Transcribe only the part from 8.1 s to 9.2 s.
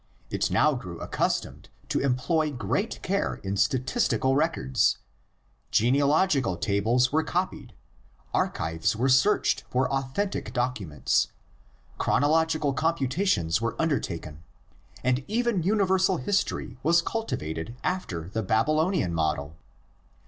archives were